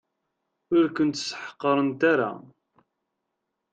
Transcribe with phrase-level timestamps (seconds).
[0.75, 2.31] Ur kent-ssḥeqrent ara.